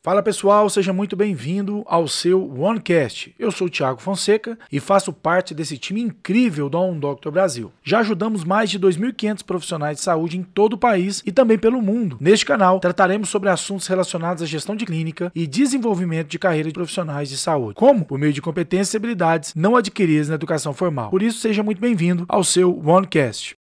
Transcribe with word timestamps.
Fala 0.00 0.22
pessoal, 0.22 0.70
seja 0.70 0.92
muito 0.92 1.16
bem-vindo 1.16 1.82
ao 1.84 2.06
seu 2.06 2.56
OneCast. 2.56 3.34
Eu 3.36 3.50
sou 3.50 3.66
o 3.66 3.70
Thiago 3.70 4.00
Fonseca 4.00 4.56
e 4.70 4.78
faço 4.78 5.12
parte 5.12 5.52
desse 5.52 5.76
time 5.76 6.00
incrível 6.00 6.70
do 6.70 6.78
On 6.78 6.96
Doctor 6.96 7.32
Brasil. 7.32 7.72
Já 7.82 7.98
ajudamos 7.98 8.44
mais 8.44 8.70
de 8.70 8.78
2.500 8.78 9.42
profissionais 9.42 9.98
de 9.98 10.04
saúde 10.04 10.38
em 10.38 10.44
todo 10.44 10.74
o 10.74 10.78
país 10.78 11.20
e 11.26 11.32
também 11.32 11.58
pelo 11.58 11.82
mundo. 11.82 12.16
Neste 12.20 12.46
canal, 12.46 12.78
trataremos 12.78 13.28
sobre 13.28 13.48
assuntos 13.48 13.88
relacionados 13.88 14.40
à 14.40 14.46
gestão 14.46 14.76
de 14.76 14.86
clínica 14.86 15.32
e 15.34 15.48
desenvolvimento 15.48 16.28
de 16.28 16.38
carreira 16.38 16.68
de 16.68 16.74
profissionais 16.74 17.28
de 17.28 17.36
saúde, 17.36 17.74
como 17.74 18.04
por 18.04 18.20
meio 18.20 18.32
de 18.32 18.40
competências 18.40 18.94
e 18.94 18.98
habilidades 18.98 19.52
não 19.56 19.74
adquiridas 19.74 20.28
na 20.28 20.36
educação 20.36 20.72
formal. 20.72 21.10
Por 21.10 21.24
isso, 21.24 21.40
seja 21.40 21.64
muito 21.64 21.80
bem-vindo 21.80 22.24
ao 22.28 22.44
seu 22.44 22.78
OneCast. 22.86 23.58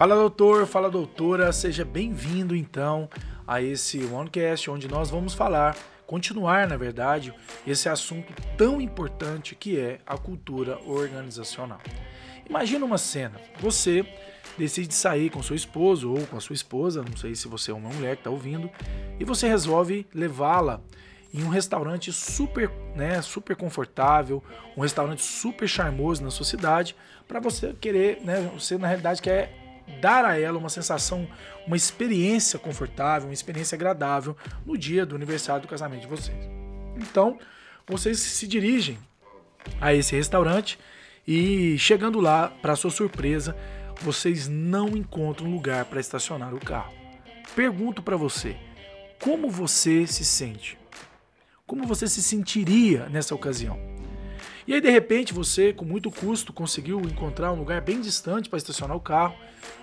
Fala 0.00 0.14
doutor, 0.14 0.66
fala 0.66 0.88
doutora, 0.90 1.52
seja 1.52 1.84
bem-vindo 1.84 2.56
então 2.56 3.06
a 3.46 3.60
esse 3.60 4.02
OneCast, 4.02 4.70
onde 4.70 4.88
nós 4.88 5.10
vamos 5.10 5.34
falar, 5.34 5.76
continuar 6.06 6.66
na 6.66 6.78
verdade, 6.78 7.34
esse 7.66 7.86
assunto 7.86 8.32
tão 8.56 8.80
importante 8.80 9.54
que 9.54 9.78
é 9.78 9.98
a 10.06 10.16
cultura 10.16 10.78
organizacional. 10.86 11.82
Imagina 12.48 12.82
uma 12.86 12.96
cena, 12.96 13.38
você 13.60 14.02
decide 14.56 14.94
sair 14.94 15.28
com 15.28 15.42
seu 15.42 15.54
esposo 15.54 16.10
ou 16.14 16.26
com 16.28 16.38
a 16.38 16.40
sua 16.40 16.54
esposa, 16.54 17.04
não 17.06 17.14
sei 17.14 17.34
se 17.34 17.46
você 17.46 17.70
é 17.70 17.74
uma 17.74 17.90
mulher 17.90 18.16
que 18.16 18.20
está 18.20 18.30
ouvindo, 18.30 18.70
e 19.18 19.24
você 19.26 19.48
resolve 19.48 20.06
levá-la 20.14 20.80
em 21.30 21.44
um 21.44 21.50
restaurante 21.50 22.10
super, 22.10 22.70
né, 22.96 23.20
super 23.20 23.54
confortável, 23.54 24.42
um 24.74 24.80
restaurante 24.80 25.20
super 25.20 25.68
charmoso 25.68 26.24
na 26.24 26.30
sua 26.30 26.46
cidade, 26.46 26.96
para 27.28 27.38
você 27.38 27.74
querer, 27.78 28.22
né, 28.22 28.50
você 28.54 28.78
na 28.78 28.86
realidade 28.88 29.20
quer 29.20 29.59
dar 30.00 30.24
a 30.24 30.38
ela 30.38 30.58
uma 30.58 30.68
sensação, 30.68 31.28
uma 31.66 31.76
experiência 31.76 32.58
confortável, 32.58 33.28
uma 33.28 33.34
experiência 33.34 33.76
agradável 33.76 34.36
no 34.64 34.76
dia 34.76 35.04
do 35.04 35.14
aniversário 35.14 35.62
do 35.62 35.68
casamento 35.68 36.02
de 36.02 36.06
vocês. 36.06 36.48
Então, 36.96 37.38
vocês 37.86 38.18
se 38.18 38.46
dirigem 38.46 38.98
a 39.80 39.92
esse 39.94 40.14
restaurante 40.14 40.78
e 41.26 41.78
chegando 41.78 42.20
lá, 42.20 42.48
para 42.62 42.76
sua 42.76 42.90
surpresa, 42.90 43.56
vocês 44.00 44.48
não 44.48 44.88
encontram 44.88 45.50
lugar 45.50 45.84
para 45.84 46.00
estacionar 46.00 46.54
o 46.54 46.60
carro. 46.60 46.92
Pergunto 47.54 48.02
para 48.02 48.16
você, 48.16 48.56
como 49.22 49.50
você 49.50 50.06
se 50.06 50.24
sente? 50.24 50.78
Como 51.66 51.86
você 51.86 52.08
se 52.08 52.22
sentiria 52.22 53.08
nessa 53.08 53.34
ocasião? 53.34 53.78
E 54.66 54.74
aí, 54.74 54.80
de 54.80 54.90
repente, 54.90 55.32
você, 55.32 55.72
com 55.72 55.84
muito 55.84 56.10
custo, 56.10 56.52
conseguiu 56.52 57.00
encontrar 57.00 57.52
um 57.52 57.58
lugar 57.58 57.80
bem 57.80 58.00
distante 58.00 58.48
para 58.48 58.58
estacionar 58.58 58.96
o 58.96 59.00
carro, 59.00 59.34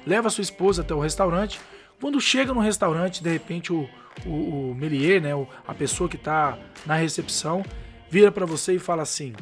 leva 0.05 0.29
sua 0.29 0.41
esposa 0.41 0.81
até 0.81 0.93
o 0.93 0.99
restaurante. 0.99 1.59
Quando 1.99 2.21
chega 2.21 2.53
no 2.53 2.59
restaurante, 2.59 3.23
de 3.23 3.29
repente, 3.29 3.73
o, 3.73 3.89
o, 4.25 4.69
o 4.71 4.75
Melier, 4.75 5.21
né, 5.21 5.31
a 5.67 5.73
pessoa 5.73 6.09
que 6.09 6.15
está 6.15 6.57
na 6.85 6.95
recepção, 6.95 7.63
vira 8.09 8.31
para 8.31 8.45
você 8.45 8.75
e 8.75 8.79
fala 8.79 9.01
assim: 9.03 9.33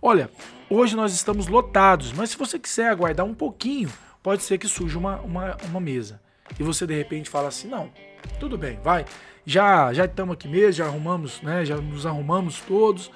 Olha, 0.00 0.30
hoje 0.68 0.94
nós 0.94 1.12
estamos 1.12 1.46
lotados, 1.46 2.12
mas 2.12 2.30
se 2.30 2.36
você 2.36 2.58
quiser 2.58 2.88
aguardar 2.88 3.26
um 3.26 3.34
pouquinho, 3.34 3.90
pode 4.22 4.42
ser 4.42 4.58
que 4.58 4.68
surja 4.68 4.98
uma, 4.98 5.20
uma, 5.20 5.56
uma 5.68 5.80
mesa. 5.80 6.20
E 6.58 6.62
você 6.62 6.86
de 6.86 6.94
repente 6.94 7.28
fala 7.28 7.48
assim: 7.48 7.68
Não, 7.68 7.90
tudo 8.38 8.56
bem, 8.56 8.78
vai. 8.82 9.04
Já 9.46 9.92
já 9.92 10.04
estamos 10.06 10.34
aqui 10.34 10.48
mesmo, 10.48 10.72
já 10.72 10.86
arrumamos, 10.86 11.40
né? 11.42 11.64
Já 11.64 11.76
nos 11.76 12.06
arrumamos 12.06 12.60
todos. 12.60 13.10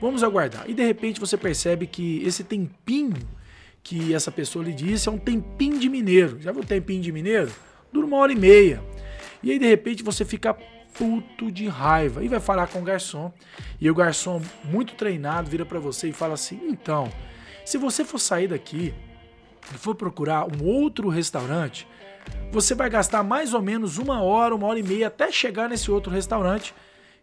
Vamos 0.00 0.22
aguardar. 0.22 0.68
E 0.68 0.74
de 0.74 0.84
repente 0.84 1.20
você 1.20 1.36
percebe 1.36 1.86
que 1.86 2.22
esse 2.24 2.44
tempinho 2.44 3.16
que 3.82 4.12
essa 4.12 4.32
pessoa 4.32 4.64
lhe 4.64 4.72
disse 4.72 5.08
é 5.08 5.12
um 5.12 5.18
tempinho 5.18 5.78
de 5.78 5.88
mineiro. 5.88 6.40
Já 6.40 6.50
viu 6.50 6.62
o 6.62 6.66
tempinho 6.66 7.00
de 7.00 7.12
mineiro? 7.12 7.52
Dura 7.92 8.04
uma 8.04 8.16
hora 8.16 8.32
e 8.32 8.36
meia. 8.36 8.82
E 9.42 9.52
aí 9.52 9.60
de 9.60 9.66
repente 9.66 10.02
você 10.02 10.24
fica 10.24 10.52
puto 10.98 11.52
de 11.52 11.68
raiva 11.68 12.24
e 12.24 12.28
vai 12.28 12.40
falar 12.40 12.66
com 12.66 12.80
o 12.80 12.82
garçom. 12.82 13.32
E 13.80 13.88
o 13.88 13.94
garçom, 13.94 14.42
muito 14.64 14.94
treinado, 14.94 15.48
vira 15.48 15.64
para 15.64 15.78
você 15.78 16.08
e 16.08 16.12
fala 16.12 16.34
assim: 16.34 16.60
então, 16.68 17.08
se 17.64 17.78
você 17.78 18.04
for 18.04 18.18
sair 18.18 18.48
daqui 18.48 18.92
e 19.72 19.78
for 19.78 19.94
procurar 19.94 20.46
um 20.46 20.64
outro 20.64 21.08
restaurante, 21.08 21.86
você 22.50 22.74
vai 22.74 22.90
gastar 22.90 23.22
mais 23.22 23.54
ou 23.54 23.62
menos 23.62 23.98
uma 23.98 24.20
hora, 24.20 24.54
uma 24.54 24.66
hora 24.66 24.80
e 24.80 24.82
meia 24.82 25.06
até 25.06 25.30
chegar 25.30 25.68
nesse 25.68 25.90
outro 25.90 26.10
restaurante 26.10 26.74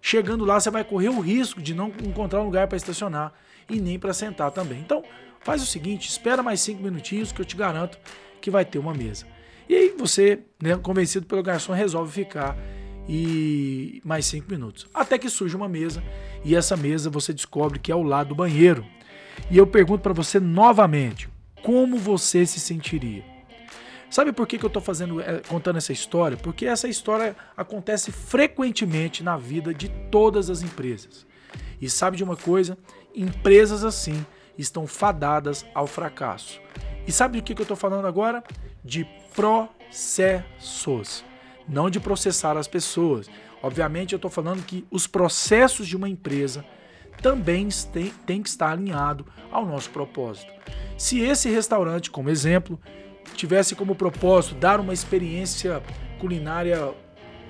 Chegando 0.05 0.43
lá, 0.43 0.59
você 0.59 0.69
vai 0.69 0.83
correr 0.83 1.07
o 1.07 1.21
risco 1.21 1.61
de 1.61 1.73
não 1.73 1.87
encontrar 1.87 2.41
um 2.41 2.43
lugar 2.43 2.67
para 2.67 2.75
estacionar 2.75 3.31
e 3.69 3.79
nem 3.79 3.97
para 3.97 4.13
sentar 4.13 4.51
também. 4.51 4.77
Então, 4.81 5.01
faz 5.39 5.63
o 5.63 5.65
seguinte: 5.65 6.09
espera 6.09 6.43
mais 6.43 6.59
cinco 6.59 6.83
minutinhos 6.83 7.31
que 7.31 7.39
eu 7.39 7.45
te 7.45 7.55
garanto 7.55 7.97
que 8.41 8.51
vai 8.51 8.65
ter 8.65 8.79
uma 8.79 8.93
mesa. 8.93 9.25
E 9.67 9.73
aí 9.73 9.95
você, 9.97 10.41
né, 10.61 10.75
convencido 10.75 11.25
pelo 11.25 11.41
garçom, 11.41 11.71
resolve 11.71 12.11
ficar 12.11 12.57
e 13.07 14.01
mais 14.03 14.25
cinco 14.25 14.51
minutos. 14.51 14.85
Até 14.93 15.17
que 15.17 15.29
surge 15.29 15.55
uma 15.55 15.69
mesa 15.69 16.03
e 16.43 16.53
essa 16.53 16.75
mesa 16.75 17.09
você 17.09 17.31
descobre 17.31 17.79
que 17.79 17.89
é 17.89 17.95
ao 17.95 18.03
lado 18.03 18.27
do 18.27 18.35
banheiro. 18.35 18.85
E 19.49 19.57
eu 19.57 19.65
pergunto 19.65 20.01
para 20.01 20.11
você 20.11 20.37
novamente: 20.37 21.29
como 21.63 21.95
você 21.97 22.45
se 22.45 22.59
sentiria? 22.59 23.32
Sabe 24.13 24.31
por 24.31 24.45
que, 24.45 24.59
que 24.59 24.63
eu 24.63 24.67
estou 24.67 24.79
fazendo, 24.79 25.19
é, 25.19 25.39
contando 25.39 25.77
essa 25.77 25.91
história? 25.91 26.37
Porque 26.37 26.67
essa 26.67 26.87
história 26.87 27.35
acontece 27.57 28.11
frequentemente 28.11 29.23
na 29.23 29.37
vida 29.37 29.73
de 29.73 29.89
todas 29.89 30.51
as 30.51 30.61
empresas. 30.61 31.25
E 31.81 31.89
sabe 31.89 32.15
de 32.15 32.23
uma 32.23 32.37
coisa? 32.37 32.77
Empresas 33.15 33.83
assim 33.83 34.23
estão 34.55 34.85
fadadas 34.85 35.65
ao 35.73 35.87
fracasso. 35.87 36.61
E 37.07 37.11
sabe 37.11 37.41
do 37.41 37.43
que, 37.43 37.55
que 37.55 37.61
eu 37.61 37.63
estou 37.63 37.75
falando 37.75 38.05
agora? 38.05 38.43
De 38.85 39.03
processos, 39.33 41.25
não 41.67 41.89
de 41.89 41.99
processar 41.99 42.55
as 42.55 42.67
pessoas. 42.67 43.27
Obviamente, 43.63 44.13
eu 44.13 44.17
estou 44.17 44.29
falando 44.29 44.63
que 44.63 44.85
os 44.91 45.07
processos 45.07 45.87
de 45.87 45.97
uma 45.97 46.07
empresa 46.07 46.63
também 47.19 47.67
têm 48.27 48.43
que 48.43 48.49
estar 48.49 48.73
alinhado 48.73 49.25
ao 49.49 49.65
nosso 49.65 49.89
propósito. 49.89 50.53
Se 50.99 51.19
esse 51.19 51.49
restaurante, 51.49 52.11
como 52.11 52.29
exemplo, 52.29 52.79
tivesse 53.35 53.75
como 53.75 53.95
propósito 53.95 54.55
dar 54.55 54.79
uma 54.79 54.93
experiência 54.93 55.81
culinária 56.19 56.93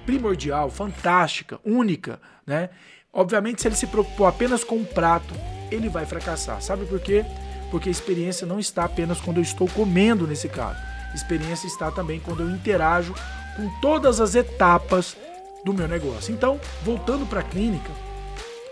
primordial, 0.05 0.69
fantástica, 0.69 1.59
única, 1.63 2.19
né? 2.45 2.69
Obviamente, 3.11 3.61
se 3.61 3.67
ele 3.67 3.75
se 3.75 3.87
preocupou 3.87 4.25
apenas 4.25 4.63
com 4.63 4.77
um 4.77 4.83
prato, 4.83 5.33
ele 5.71 5.87
vai 5.87 6.05
fracassar. 6.05 6.61
Sabe 6.61 6.85
por 6.85 6.99
quê? 6.99 7.23
Porque 7.69 7.89
a 7.89 7.91
experiência 7.91 8.47
não 8.47 8.59
está 8.59 8.85
apenas 8.85 9.21
quando 9.21 9.37
eu 9.37 9.43
estou 9.43 9.67
comendo 9.67 10.25
nesse 10.25 10.49
caso. 10.49 10.79
A 11.11 11.15
experiência 11.15 11.67
está 11.67 11.91
também 11.91 12.19
quando 12.19 12.41
eu 12.41 12.49
interajo 12.49 13.13
com 13.55 13.69
todas 13.79 14.19
as 14.19 14.33
etapas 14.33 15.15
do 15.63 15.73
meu 15.73 15.87
negócio. 15.87 16.33
Então, 16.33 16.59
voltando 16.83 17.25
para 17.25 17.41
a 17.41 17.43
clínica, 17.43 17.91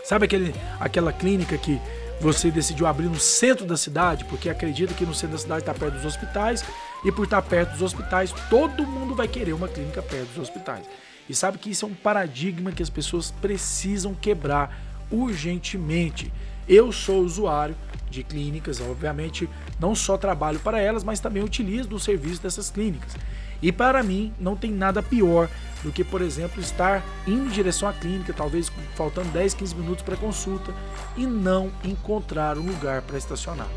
sabe 0.04 0.24
aquele, 0.24 0.52
aquela 0.80 1.12
clínica 1.12 1.56
que 1.56 1.80
você 2.22 2.52
decidiu 2.52 2.86
abrir 2.86 3.08
no 3.08 3.18
centro 3.18 3.66
da 3.66 3.76
cidade, 3.76 4.24
porque 4.26 4.48
acredita 4.48 4.94
que 4.94 5.04
no 5.04 5.12
centro 5.12 5.36
da 5.36 5.42
cidade 5.42 5.62
está 5.62 5.74
perto 5.74 5.94
dos 5.94 6.04
hospitais, 6.04 6.64
e 7.04 7.10
por 7.10 7.24
estar 7.24 7.42
perto 7.42 7.72
dos 7.72 7.82
hospitais, 7.82 8.32
todo 8.48 8.86
mundo 8.86 9.12
vai 9.12 9.26
querer 9.26 9.52
uma 9.52 9.66
clínica 9.66 10.00
perto 10.00 10.28
dos 10.28 10.38
hospitais. 10.38 10.86
E 11.28 11.34
sabe 11.34 11.58
que 11.58 11.70
isso 11.70 11.84
é 11.84 11.88
um 11.88 11.94
paradigma 11.94 12.70
que 12.70 12.82
as 12.82 12.88
pessoas 12.88 13.32
precisam 13.32 14.14
quebrar 14.14 14.80
urgentemente. 15.10 16.32
Eu 16.68 16.92
sou 16.92 17.22
usuário 17.22 17.74
de 18.08 18.22
clínicas, 18.22 18.80
obviamente 18.80 19.48
não 19.80 19.94
só 19.94 20.16
trabalho 20.16 20.60
para 20.60 20.80
elas, 20.80 21.02
mas 21.02 21.18
também 21.18 21.42
utilizo 21.42 21.88
do 21.88 21.98
serviço 21.98 22.40
dessas 22.40 22.70
clínicas. 22.70 23.16
E 23.62 23.70
para 23.70 24.02
mim, 24.02 24.34
não 24.40 24.56
tem 24.56 24.72
nada 24.72 25.02
pior 25.02 25.48
do 25.82 25.92
que, 25.92 26.02
por 26.02 26.20
exemplo, 26.20 26.60
estar 26.60 27.02
indo 27.26 27.46
em 27.46 27.48
direção 27.48 27.88
à 27.88 27.92
clínica, 27.92 28.32
talvez 28.32 28.70
faltando 28.94 29.28
10, 29.30 29.54
15 29.54 29.74
minutos 29.76 30.04
para 30.04 30.16
consulta, 30.16 30.74
e 31.16 31.26
não 31.26 31.70
encontrar 31.84 32.58
um 32.58 32.66
lugar 32.66 33.02
para 33.02 33.16
estacionar. 33.16 33.68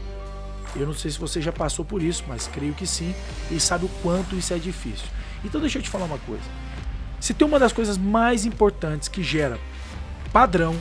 Eu 0.76 0.86
não 0.88 0.94
sei 0.94 1.12
se 1.12 1.20
você 1.20 1.42
já 1.42 1.52
passou 1.52 1.86
por 1.86 2.02
isso, 2.02 2.24
mas 2.28 2.48
creio 2.48 2.74
que 2.74 2.86
sim, 2.86 3.14
e 3.52 3.60
sabe 3.60 3.86
o 3.86 3.90
quanto 4.02 4.36
isso 4.36 4.54
é 4.54 4.58
difícil. 4.58 5.08
Então 5.44 5.62
deixa 5.62 5.78
eu 5.78 5.84
te 5.84 5.90
falar 5.90 6.06
uma 6.06 6.18
coisa. 6.20 6.44
Se 7.20 7.34
tem 7.34 7.48
uma 7.48 7.60
das 7.60 7.72
coisas 7.72 7.98
mais 7.98 8.46
importantes 8.46 9.08
que 9.08 9.24
gera 9.24 9.60
padrão, 10.34 10.76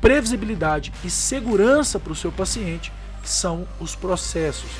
previsibilidade 0.00 0.92
e 1.04 1.10
segurança 1.10 1.98
para 1.98 2.12
o 2.12 2.16
seu 2.16 2.30
paciente, 2.30 2.92
são 3.24 3.66
os 3.78 3.94
processos 3.94 4.70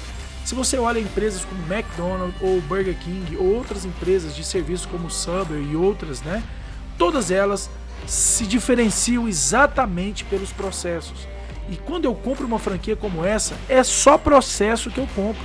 se 0.45 0.55
você 0.55 0.79
olha 0.79 0.99
empresas 0.99 1.45
como 1.45 1.73
McDonald's 1.73 2.41
ou 2.41 2.61
Burger 2.63 2.97
King 2.99 3.37
ou 3.37 3.55
outras 3.55 3.85
empresas 3.85 4.35
de 4.35 4.43
serviços 4.43 4.87
como 4.87 5.11
Subway 5.11 5.63
e 5.73 5.77
outras, 5.77 6.23
né? 6.23 6.43
Todas 6.99 7.31
elas 7.31 7.71
se 8.07 8.47
diferenciam 8.47 9.29
exatamente 9.29 10.25
pelos 10.25 10.53
processos. 10.53 11.29
E 11.69 11.77
quando 11.77 12.07
eu 12.07 12.15
compro 12.15 12.47
uma 12.47 12.59
franquia 12.59 12.97
como 12.97 13.25
essa, 13.25 13.57
é 13.69 13.83
só 13.85 14.19
processo 14.19 14.91
que 14.91 14.99
eu 14.99 15.07
compro. 15.15 15.43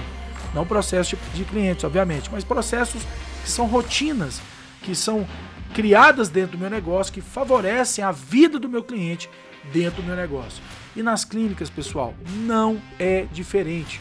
Não 0.54 0.66
processo 0.66 1.18
de 1.34 1.44
clientes, 1.44 1.84
obviamente, 1.84 2.30
mas 2.32 2.44
processos 2.44 3.04
que 3.44 3.50
são 3.50 3.68
rotinas, 3.68 4.42
que 4.82 4.96
são 4.96 5.28
criadas 5.74 6.30
dentro 6.30 6.54
do 6.54 6.58
meu 6.58 6.70
negócio, 6.70 7.14
que 7.14 7.22
favorecem 7.22 8.04
a 8.04 8.12
vida 8.12 8.58
do 8.58 8.70
meu 8.70 8.82
cliente 8.82 9.30
dentro 9.72 10.02
do 10.02 10.08
meu 10.08 10.16
negócio. 10.16 10.64
E 10.96 11.04
nas 11.04 11.26
clínicas, 11.26 11.70
pessoal, 11.70 12.14
não 12.46 12.82
é 12.98 13.28
diferente. 13.32 14.00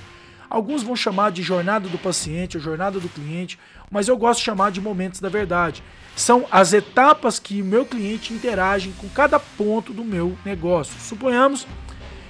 Alguns 0.49 0.82
vão 0.82 0.94
chamar 0.94 1.32
de 1.32 1.43
jornada 1.43 1.88
do 1.88 1.99
paciente, 1.99 2.56
ou 2.56 2.62
jornada 2.62 3.00
do 3.00 3.08
cliente, 3.08 3.58
mas 3.91 4.08
eu 4.08 4.17
gosto 4.17 4.41
de 4.41 4.46
chamar 4.46 4.70
de 4.70 4.81
momentos 4.81 5.20
da 5.20 5.29
verdade. 5.29 5.82
São 6.17 6.46
as 6.50 6.73
etapas 6.73 7.38
que 7.38 7.61
o 7.61 7.64
meu 7.64 7.85
cliente 7.85 8.32
interage 8.32 8.93
com 8.99 9.08
cada 9.08 9.38
ponto 9.38 9.93
do 9.93 10.05
meu 10.05 10.37
negócio. 10.44 10.99
Suponhamos 11.00 11.67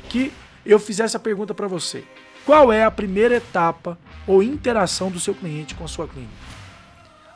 que 0.08 0.32
eu 0.64 0.78
fizesse 0.78 1.16
a 1.16 1.20
pergunta 1.20 1.52
para 1.52 1.68
você: 1.68 2.04
qual 2.46 2.72
é 2.72 2.84
a 2.84 2.90
primeira 2.90 3.36
etapa 3.36 3.98
ou 4.26 4.42
interação 4.42 5.10
do 5.10 5.20
seu 5.20 5.34
cliente 5.34 5.74
com 5.74 5.84
a 5.84 5.88
sua 5.88 6.08
clínica? 6.08 6.32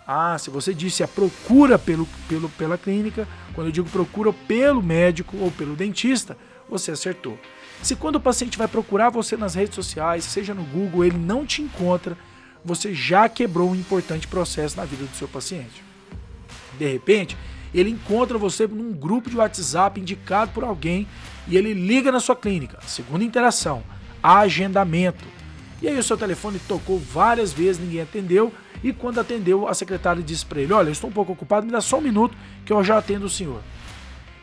Ah, 0.07 0.39
se 0.39 0.49
você 0.49 0.73
disse 0.73 1.03
a 1.03 1.09
procura 1.09 1.79
pelo, 1.79 2.09
pelo, 2.27 2.49
pela 2.49 2.79
clínica, 2.79 3.29
quando 3.55 3.67
eu 3.67 3.73
digo 3.73 3.91
procura 3.91 4.33
pelo 4.33 4.83
médico 4.83 5.37
ou 5.37 5.51
pelo 5.51 5.77
dentista, 5.77 6.35
você 6.67 6.93
acertou. 6.93 7.39
Se 7.83 7.95
quando 7.95 8.17
o 8.17 8.21
paciente 8.21 8.59
vai 8.59 8.69
procurar 8.69 9.11
você 9.11 9.37
nas 9.37 9.55
redes 9.55 9.75
sociais, 9.75 10.25
seja 10.25 10.55
no 10.55 10.65
Google, 10.65 11.05
ele 11.05 11.17
não 11.17 11.47
te 11.47 11.63
encontra, 11.63 12.17
você 12.65 12.93
já 12.93 13.29
quebrou 13.29 13.71
um 13.71 13.75
importante 13.75 14.27
processo 14.27 14.77
na 14.77 14.85
vida 14.85 15.05
do 15.05 15.17
seu 15.17 15.29
paciente. 15.29 15.83
De 16.79 16.91
repente, 16.91 17.37
ele 17.73 17.91
encontra 17.91 18.37
você 18.37 18.67
num 18.67 18.93
grupo 18.93 19.31
de 19.31 19.37
WhatsApp 19.37 20.01
indicado 20.01 20.53
por 20.53 20.65
alguém 20.65 21.07
e 21.47 21.57
ele 21.57 21.73
liga 21.73 22.11
na 22.11 22.21
sua 22.21 22.37
clínica. 22.37 22.79
Segunda 22.87 23.25
interação, 23.25 23.83
agendamento. 24.23 25.25
E 25.81 25.89
aí 25.89 25.99
o 25.99 26.03
seu 26.03 26.17
telefone 26.17 26.59
tocou 26.67 26.99
várias 26.99 27.53
vezes, 27.53 27.81
ninguém 27.81 28.01
atendeu 28.01 28.53
e 28.83 28.93
quando 28.93 29.21
atendeu, 29.21 29.67
a 29.69 29.75
secretária 29.75 30.23
disse 30.23 30.45
para 30.47 30.61
ele: 30.61 30.73
Olha, 30.73 30.89
eu 30.89 30.93
estou 30.93 31.11
um 31.11 31.13
pouco 31.13 31.33
ocupado, 31.33 31.67
me 31.67 31.73
dá 31.73 31.81
só 31.81 31.99
um 31.99 32.03
minuto 32.03 32.37
que 32.65 32.73
eu 32.73 32.83
já 32.83 32.99
atendo 32.99 33.27
o 33.27 33.31
senhor. 33.31 33.61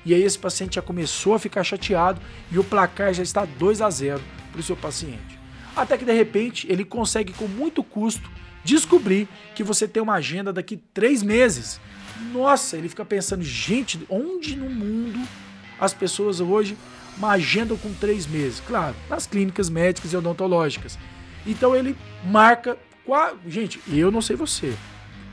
E 0.06 0.14
aí 0.14 0.22
esse 0.22 0.38
paciente 0.38 0.76
já 0.76 0.82
começou 0.82 1.34
a 1.34 1.40
ficar 1.40 1.64
chateado 1.64 2.22
e 2.52 2.60
o 2.60 2.64
placar 2.64 3.14
já 3.14 3.24
está 3.24 3.44
2 3.44 3.82
a 3.82 3.90
0 3.90 4.22
para 4.52 4.60
o 4.60 4.64
seu 4.64 4.76
paciente. 4.76 5.40
Até 5.76 5.98
que 5.98 6.06
de 6.06 6.14
repente 6.14 6.68
ele 6.70 6.86
consegue 6.86 7.34
com 7.34 7.48
muito 7.48 7.84
custo 7.84 8.30
descobrir 8.64 9.28
que 9.56 9.64
você 9.64 9.88
tem 9.88 10.02
uma 10.02 10.14
agenda 10.14 10.54
daqui 10.54 10.78
três 10.94 11.24
meses. 11.24 11.80
Nossa, 12.32 12.78
ele 12.78 12.88
fica 12.88 13.04
pensando, 13.04 13.44
gente, 13.44 14.00
onde 14.10 14.56
no 14.56 14.70
mundo 14.70 15.20
as 15.80 15.94
pessoas 15.94 16.40
hoje 16.40 16.78
uma 17.18 17.32
agenda 17.32 17.76
com 17.76 17.94
três 17.94 18.28
meses? 18.28 18.62
Claro, 18.66 18.96
nas 19.10 19.26
clínicas 19.26 19.70
médicas 19.70 20.14
e 20.14 20.18
odontológicas. 20.18 20.98
Então 21.46 21.76
ele 21.76 21.96
marca 22.24 22.78
Gente, 23.48 23.80
eu 23.88 24.10
não 24.10 24.20
sei 24.20 24.36
você, 24.36 24.76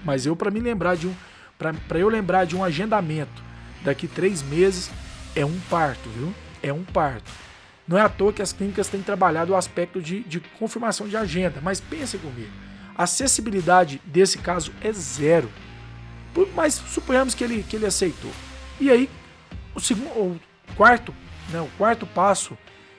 mas 0.04 0.26
eu 0.26 0.36
para 0.36 0.50
me 0.50 0.60
lembrar 0.60 0.94
de 0.94 1.06
um, 1.06 1.14
para 1.56 1.98
eu 1.98 2.06
lembrar 2.06 2.44
de 2.44 2.54
um 2.54 2.62
agendamento 2.62 3.42
daqui 3.84 4.06
três 4.06 4.42
meses 4.42 4.90
é 5.34 5.44
um 5.44 5.58
parto, 5.70 6.08
viu? 6.10 6.34
É 6.62 6.72
um 6.72 6.84
parto. 6.84 7.30
Não 7.86 7.98
é 7.98 8.02
à 8.02 8.08
toa 8.08 8.32
que 8.32 8.42
as 8.42 8.52
clínicas 8.52 8.88
têm 8.88 9.02
trabalhado 9.02 9.52
o 9.52 9.56
aspecto 9.56 10.00
de, 10.00 10.20
de 10.20 10.40
confirmação 10.58 11.08
de 11.08 11.16
agenda, 11.16 11.60
mas 11.62 11.80
pense 11.80 12.16
comigo, 12.18 12.50
a 12.96 13.04
acessibilidade 13.04 14.00
desse 14.04 14.38
caso 14.38 14.72
é 14.80 14.92
zero. 14.92 15.50
Mas 16.54 16.74
suponhamos 16.74 17.34
que 17.34 17.44
ele, 17.44 17.62
que 17.62 17.76
ele 17.76 17.86
aceitou. 17.86 18.30
E 18.80 18.90
aí, 18.90 19.10
o, 19.74 19.80
segundo, 19.80 20.08
o 20.08 20.40
quarto, 20.76 21.14
né, 21.50 21.60
o 21.60 21.68
quarto 21.76 22.06
passo 22.06 22.56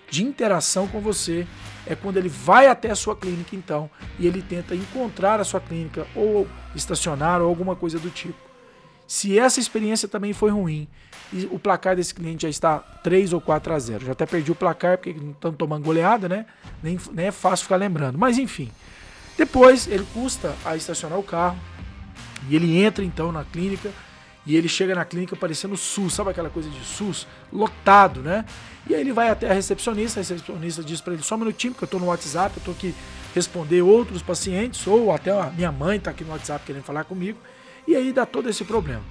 de 0.10 0.24
interação 0.24 0.88
com 0.88 1.00
você 1.00 1.48
é 1.88 1.96
quando 1.96 2.18
ele 2.18 2.30
vai 2.30 2.68
até 2.68 2.92
a 2.92 2.96
sua 2.96 3.16
clínica, 3.16 3.56
então, 3.56 3.90
e 4.20 4.28
ele 4.28 4.42
tenta 4.42 4.76
encontrar 4.76 5.40
a 5.40 5.44
sua 5.44 5.60
clínica 5.60 6.06
ou 6.16 6.48
estacionar 6.76 7.42
ou 7.42 7.50
alguma 7.50 7.76
coisa 7.76 7.98
do 7.98 8.10
tipo. 8.10 8.53
Se 9.08 9.38
essa 9.38 9.60
experiência 9.60 10.08
também 10.08 10.34
foi 10.34 10.50
ruim 10.52 10.88
e 11.32 11.48
o 11.52 11.60
placar 11.60 11.96
desse 11.96 12.14
cliente 12.14 12.44
já 12.44 12.50
está 12.50 12.80
3 12.80 13.34
ou 13.34 13.42
4 13.42 13.74
a 13.74 13.80
0, 13.80 14.06
já 14.06 14.12
até 14.12 14.26
perdi 14.26 14.52
o 14.52 14.56
placar 14.56 14.98
porque 14.98 15.14
não 15.14 15.32
estão 15.32 15.52
tomando 15.54 15.84
goleada, 15.84 16.30
né? 16.30 16.46
Nem, 16.82 17.00
nem 17.12 17.28
é 17.28 17.32
fácil 17.32 17.64
ficar 17.64 17.76
lembrando. 17.76 18.18
Mas 18.18 18.38
enfim, 18.38 18.72
depois 19.38 19.88
ele 19.88 20.06
custa 20.14 20.56
a 20.64 20.76
estacionar 20.76 21.18
o 21.20 21.24
carro 21.24 21.58
e 22.50 22.56
ele 22.56 22.78
entra 22.78 23.04
então 23.04 23.32
na 23.32 23.44
clínica 23.44 23.92
e 24.46 24.56
ele 24.56 24.68
chega 24.68 24.94
na 24.94 25.06
clínica 25.06 25.36
parecendo 25.36 25.78
SUS, 25.78 26.14
sabe 26.14 26.32
aquela 26.32 26.50
coisa 26.50 26.70
de 26.70 26.84
SUS? 26.84 27.26
Lotado, 27.52 28.22
né? 28.22 28.46
E 28.88 28.94
aí 28.94 29.00
ele 29.00 29.14
vai 29.14 29.30
até 29.30 29.50
a 29.50 29.54
recepcionista, 29.54 30.20
a 30.20 30.22
recepcionista 30.22 30.84
diz 30.84 31.00
para 31.00 31.14
ele: 31.14 31.24
só 31.24 31.36
um 31.36 31.40
minutinho, 31.40 31.74
porque 31.74 31.86
eu 31.86 31.88
estou 31.88 32.00
no 32.00 32.08
WhatsApp, 32.08 32.58
eu 32.58 32.60
estou 32.60 32.74
aqui 32.74 32.94
responder 33.34 33.82
outros 33.82 34.22
pacientes, 34.22 34.86
ou 34.86 35.12
até 35.12 35.32
a 35.32 35.50
minha 35.50 35.72
mãe 35.72 35.98
está 35.98 36.12
aqui 36.12 36.24
no 36.24 36.32
WhatsApp 36.32 36.66
querendo 36.66 36.84
falar 36.84 37.06
comigo. 37.06 37.40
E 37.88 37.96
aí 37.96 38.12
dá 38.12 38.26
todo 38.26 38.50
esse 38.50 38.64
problema. 38.64 39.04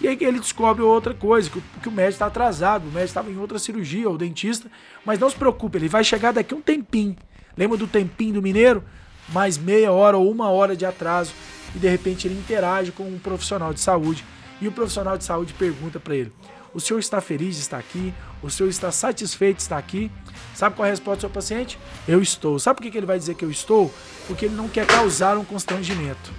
E 0.00 0.08
aí 0.08 0.18
ele 0.20 0.40
descobre 0.40 0.82
outra 0.82 1.14
coisa, 1.14 1.48
que, 1.48 1.62
que 1.80 1.88
o 1.88 1.92
médico 1.92 2.14
está 2.14 2.26
atrasado, 2.26 2.82
o 2.82 2.86
médico 2.86 3.04
estava 3.04 3.30
em 3.30 3.38
outra 3.38 3.58
cirurgia, 3.58 4.08
ou 4.08 4.18
dentista, 4.18 4.68
mas 5.04 5.18
não 5.18 5.30
se 5.30 5.36
preocupe, 5.36 5.78
ele 5.78 5.88
vai 5.88 6.02
chegar 6.02 6.32
daqui 6.32 6.54
um 6.54 6.60
tempinho. 6.60 7.16
Lembra 7.56 7.76
do 7.76 7.86
tempinho 7.86 8.34
do 8.34 8.42
mineiro? 8.42 8.82
Mais 9.28 9.56
meia 9.56 9.92
hora 9.92 10.16
ou 10.16 10.30
uma 10.30 10.50
hora 10.50 10.74
de 10.74 10.84
atraso. 10.84 11.32
E 11.74 11.78
de 11.78 11.88
repente 11.88 12.26
ele 12.26 12.34
interage 12.34 12.90
com 12.90 13.04
um 13.04 13.18
profissional 13.18 13.72
de 13.72 13.80
saúde 13.80 14.24
e 14.60 14.68
o 14.68 14.72
profissional 14.72 15.16
de 15.16 15.24
saúde 15.24 15.52
pergunta 15.54 16.00
para 16.00 16.14
ele: 16.14 16.32
O 16.74 16.80
senhor 16.80 16.98
está 16.98 17.20
feliz 17.20 17.56
de 17.56 17.62
estar 17.62 17.78
aqui? 17.78 18.12
O 18.42 18.50
senhor 18.50 18.68
está 18.68 18.90
satisfeito 18.90 19.56
de 19.56 19.62
estar 19.62 19.78
aqui? 19.78 20.10
Sabe 20.54 20.76
qual 20.76 20.86
é 20.86 20.88
a 20.88 20.92
resposta 20.92 21.16
do 21.16 21.20
seu 21.20 21.30
paciente? 21.30 21.78
Eu 22.06 22.20
estou. 22.20 22.58
Sabe 22.58 22.80
por 22.80 22.90
que 22.90 22.96
ele 22.96 23.06
vai 23.06 23.18
dizer 23.18 23.34
que 23.34 23.44
eu 23.44 23.50
estou? 23.50 23.92
Porque 24.26 24.46
ele 24.46 24.54
não 24.54 24.68
quer 24.68 24.86
causar 24.86 25.38
um 25.38 25.44
constrangimento. 25.44 26.32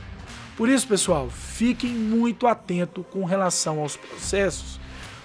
Por 0.56 0.70
isso, 0.70 0.88
pessoal, 0.88 1.30
fiquem 1.30 1.92
muito 1.92 2.46
atentos 2.46 3.04
com 3.12 3.26
relação 3.26 3.80
aos 3.80 3.98
processos. 3.98 4.80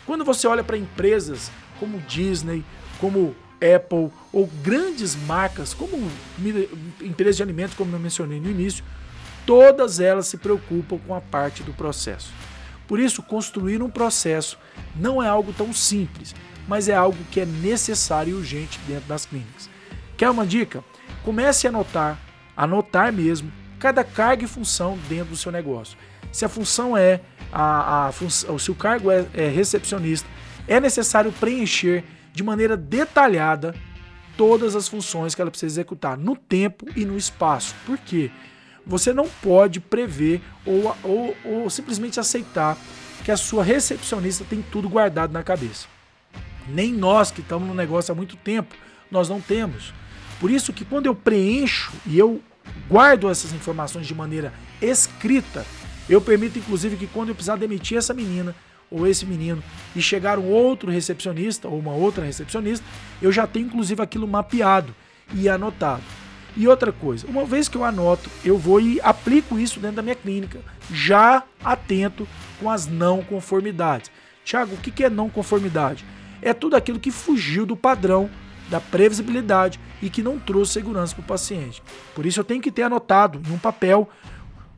Quando 0.06 0.24
você 0.24 0.46
olha 0.46 0.64
para 0.64 0.78
empresas 0.78 1.50
como 1.78 2.00
Disney, 2.00 2.64
como 2.98 3.36
Apple 3.56 4.10
ou 4.32 4.46
grandes 4.62 5.14
marcas 5.14 5.74
como 5.74 6.10
empresas 7.02 7.36
de 7.36 7.42
alimentos, 7.42 7.76
como 7.76 7.94
eu 7.94 7.98
mencionei 7.98 8.40
no 8.40 8.50
início, 8.50 8.84
todas 9.44 10.00
elas 10.00 10.26
se 10.28 10.38
preocupam 10.38 10.98
com 10.98 11.14
a 11.14 11.20
parte 11.20 11.62
do 11.62 11.72
processo. 11.72 12.32
Por 12.86 12.98
isso, 12.98 13.22
construir 13.22 13.82
um 13.82 13.90
processo 13.90 14.58
não 14.96 15.22
é 15.22 15.28
algo 15.28 15.52
tão 15.52 15.74
simples, 15.74 16.34
mas 16.66 16.88
é 16.88 16.94
algo 16.94 17.18
que 17.30 17.40
é 17.40 17.44
necessário 17.44 18.30
e 18.30 18.34
urgente 18.34 18.80
dentro 18.86 19.06
das 19.08 19.26
clínicas. 19.26 19.68
Quer 20.16 20.30
uma 20.30 20.46
dica? 20.46 20.82
Comece 21.22 21.66
a 21.66 21.70
anotar, 21.70 22.18
anotar 22.56 23.12
mesmo, 23.12 23.52
cada 23.78 24.02
carga 24.04 24.44
e 24.44 24.48
função 24.48 24.98
dentro 25.08 25.30
do 25.30 25.36
seu 25.36 25.52
negócio. 25.52 25.96
Se 26.32 26.44
a 26.44 26.48
função 26.48 26.96
é 26.96 27.20
a, 27.52 28.08
a 28.08 28.12
função, 28.12 28.58
se 28.58 28.70
o 28.70 28.74
cargo 28.74 29.10
é, 29.10 29.26
é 29.34 29.48
recepcionista, 29.48 30.28
é 30.66 30.78
necessário 30.78 31.32
preencher 31.32 32.04
de 32.32 32.42
maneira 32.42 32.76
detalhada 32.76 33.74
todas 34.36 34.76
as 34.76 34.86
funções 34.86 35.34
que 35.34 35.40
ela 35.40 35.50
precisa 35.50 35.74
executar 35.74 36.16
no 36.16 36.36
tempo 36.36 36.86
e 36.94 37.04
no 37.04 37.16
espaço. 37.16 37.74
Por 37.84 37.98
quê? 37.98 38.30
Você 38.86 39.12
não 39.12 39.28
pode 39.42 39.80
prever 39.80 40.40
ou, 40.64 40.96
ou, 41.02 41.36
ou 41.44 41.70
simplesmente 41.70 42.20
aceitar 42.20 42.76
que 43.24 43.32
a 43.32 43.36
sua 43.36 43.64
recepcionista 43.64 44.44
tem 44.48 44.62
tudo 44.62 44.88
guardado 44.88 45.32
na 45.32 45.42
cabeça. 45.42 45.88
Nem 46.68 46.92
nós 46.92 47.30
que 47.30 47.40
estamos 47.40 47.66
no 47.66 47.74
negócio 47.74 48.12
há 48.12 48.14
muito 48.14 48.36
tempo, 48.36 48.74
nós 49.10 49.28
não 49.28 49.40
temos. 49.40 49.92
Por 50.38 50.50
isso 50.50 50.72
que 50.72 50.84
quando 50.84 51.06
eu 51.06 51.14
preencho 51.14 51.92
e 52.06 52.18
eu 52.18 52.40
guardo 52.88 53.30
essas 53.30 53.52
informações 53.52 54.06
de 54.06 54.14
maneira 54.14 54.52
escrita, 54.80 55.64
eu 56.08 56.20
permito 56.20 56.58
inclusive 56.58 56.96
que 56.96 57.06
quando 57.06 57.28
eu 57.28 57.34
precisar 57.34 57.56
demitir 57.56 57.98
essa 57.98 58.14
menina 58.14 58.54
ou 58.90 59.06
esse 59.06 59.26
menino 59.26 59.62
e 59.94 60.00
chegar 60.00 60.38
um 60.38 60.46
outro 60.46 60.90
recepcionista 60.90 61.68
ou 61.68 61.78
uma 61.78 61.92
outra 61.92 62.24
recepcionista, 62.24 62.84
eu 63.20 63.30
já 63.30 63.46
tenho 63.46 63.66
inclusive 63.66 64.02
aquilo 64.02 64.26
mapeado 64.26 64.94
e 65.34 65.48
anotado. 65.48 66.02
E 66.56 66.66
outra 66.66 66.90
coisa, 66.90 67.26
uma 67.26 67.44
vez 67.44 67.68
que 67.68 67.76
eu 67.76 67.84
anoto, 67.84 68.30
eu 68.44 68.58
vou 68.58 68.80
e 68.80 69.00
aplico 69.02 69.58
isso 69.58 69.78
dentro 69.78 69.96
da 69.96 70.02
minha 70.02 70.14
clínica, 70.14 70.60
já 70.92 71.44
atento 71.62 72.26
com 72.58 72.70
as 72.70 72.86
não 72.86 73.22
conformidades. 73.22 74.10
Tiago, 74.44 74.74
o 74.74 74.78
que 74.78 75.04
é 75.04 75.10
não 75.10 75.28
conformidade? 75.28 76.04
É 76.40 76.54
tudo 76.54 76.74
aquilo 76.74 76.98
que 76.98 77.10
fugiu 77.10 77.66
do 77.66 77.76
padrão 77.76 78.30
da 78.68 78.80
previsibilidade 78.80 79.80
e 80.00 80.10
que 80.10 80.22
não 80.22 80.38
trouxe 80.38 80.72
segurança 80.72 81.14
para 81.14 81.22
o 81.22 81.26
paciente. 81.26 81.82
Por 82.14 82.26
isso 82.26 82.40
eu 82.40 82.44
tenho 82.44 82.62
que 82.62 82.70
ter 82.70 82.82
anotado 82.82 83.40
em 83.46 83.52
um 83.52 83.58
papel 83.58 84.08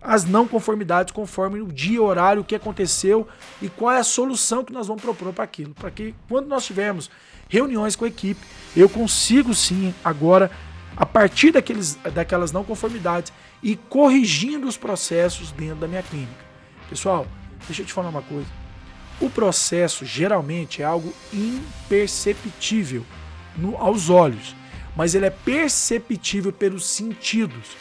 as 0.03 0.25
não 0.25 0.49
conformidades 0.49 1.13
conforme 1.13 1.61
o 1.61 1.67
dia, 1.67 2.01
horário, 2.01 2.41
o 2.41 2.45
que 2.45 2.55
aconteceu 2.55 3.29
e 3.61 3.69
qual 3.69 3.93
é 3.93 3.99
a 3.99 4.05
solução 4.05 4.65
que 4.65 4.73
nós 4.73 4.87
vamos 4.87 5.03
propor 5.03 5.33
para 5.33 5.45
aquilo. 5.45 5.75
Para 5.75 5.91
que 5.91 6.15
quando 6.29 6.47
nós 6.47 6.65
tivermos 6.65 7.11
reuniões 7.49 7.97
com 7.97 8.07
a 8.07 8.09
equipe, 8.09 8.41
eu 8.75 8.89
consigo 8.89 9.55
sim 9.55 9.95
agora 10.03 10.51
a 10.97 11.05
partir 11.05 11.53
daqueles, 11.53 11.97
daquelas 12.15 12.51
não 12.51 12.65
conformidades 12.65 13.33
e 13.63 13.77
corrigindo 13.77 14.67
os 14.67 14.77
processos 14.77 15.53
dentro 15.53 15.77
da 15.77 15.89
minha 15.89 16.03
clínica. 16.03 16.45
Pessoal, 16.89 17.27
deixa 17.67 17.83
eu 17.83 17.87
te 17.87 17.93
falar 17.93 18.09
uma 18.09 18.23
coisa. 18.23 18.49
O 19.21 19.29
processo 19.29 20.07
geralmente 20.07 20.81
é 20.81 20.85
algo 20.85 21.13
imperceptível 21.33 23.05
no, 23.57 23.76
aos 23.76 24.11
olhos, 24.11 24.54
mas 24.97 25.14
ele 25.14 25.26
é 25.26 25.30
perceptível 25.30 26.52
pelos 26.52 26.87
sentidos. 26.87 27.76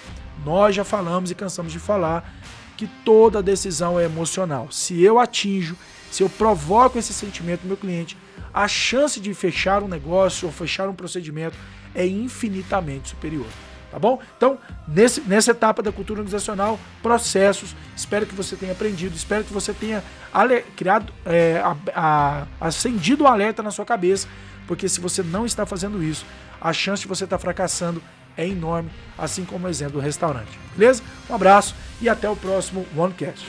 Nós 0.46 0.76
já 0.76 0.84
falamos 0.84 1.32
e 1.32 1.36
cansamos 1.36 1.72
de 1.72 1.80
falar 1.80 2.34
que 2.78 2.88
toda 3.04 3.44
decisão 3.44 4.00
é 4.00 4.06
emocional. 4.06 4.72
Se 4.72 5.02
eu 5.02 5.20
atinjo, 5.20 5.76
se 6.10 6.24
eu 6.24 6.30
provoco 6.30 6.98
esse 6.98 7.14
sentimento 7.14 7.62
no 7.64 7.68
meu 7.68 7.78
cliente, 7.78 8.18
a 8.54 8.68
chance 8.68 9.20
de 9.20 9.34
fechar 9.34 9.84
um 9.84 9.88
negócio 9.88 10.48
ou 10.48 10.52
fechar 10.52 10.88
um 10.88 10.94
procedimento 10.94 11.58
é 11.94 12.06
infinitamente 12.06 13.10
superior. 13.10 13.48
Tá 13.92 13.98
bom? 13.98 14.20
Então, 14.38 14.58
nesse, 14.88 15.22
nessa 15.22 15.50
etapa 15.50 15.82
da 15.82 15.92
cultura 15.92 16.20
organizacional, 16.20 16.80
processos, 17.02 17.76
espero 17.96 18.26
que 18.28 18.36
você 18.36 18.56
tenha 18.56 18.72
aprendido, 18.72 19.16
espero 19.16 19.44
que 19.44 19.52
você 19.52 19.74
tenha 19.74 20.04
ale, 20.32 20.62
criado, 20.76 21.12
é, 21.26 21.60
a, 21.64 21.76
a, 21.96 22.48
acendido 22.68 23.24
o 23.24 23.28
um 23.28 23.30
alerta 23.30 23.64
na 23.64 23.72
sua 23.72 23.86
cabeça, 23.86 24.28
porque 24.70 24.88
se 24.88 25.00
você 25.00 25.24
não 25.24 25.48
está 25.48 25.66
fazendo 25.66 26.04
isso, 26.04 26.24
a 26.62 26.72
chance 26.72 27.02
de 27.02 27.08
você 27.08 27.24
estar 27.24 27.40
fracassando 27.40 28.04
é 28.38 28.48
enorme, 28.48 28.92
assim 29.18 29.44
como 29.44 29.66
o 29.66 29.70
exemplo 29.70 29.94
do 29.94 30.00
restaurante. 30.00 30.60
Beleza? 30.78 31.02
Um 31.28 31.34
abraço 31.34 31.74
e 32.00 32.08
até 32.08 32.30
o 32.30 32.36
próximo 32.36 32.86
OneCast. 32.96 33.48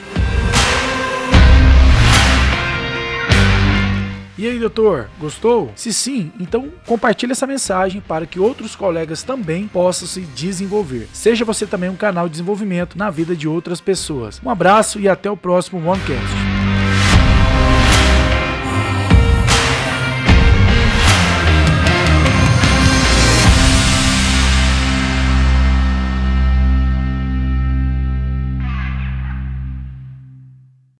E 4.35 4.47
aí, 4.47 4.57
doutor, 4.57 5.11
gostou? 5.19 5.71
Se 5.75 5.93
sim, 5.93 6.31
então 6.39 6.71
compartilhe 6.87 7.33
essa 7.33 7.45
mensagem 7.45 8.01
para 8.01 8.25
que 8.25 8.39
outros 8.39 8.75
colegas 8.75 9.21
também 9.21 9.67
possam 9.67 10.07
se 10.07 10.21
desenvolver. 10.21 11.07
Seja 11.13 11.45
você 11.45 11.67
também 11.67 11.91
um 11.91 11.95
canal 11.95 12.25
de 12.25 12.31
desenvolvimento 12.31 12.97
na 12.97 13.11
vida 13.11 13.35
de 13.35 13.47
outras 13.47 13.79
pessoas. 13.79 14.41
Um 14.43 14.49
abraço 14.49 14.99
e 14.99 15.07
até 15.07 15.29
o 15.29 15.37
próximo 15.37 15.87
OneCast. 15.87 16.40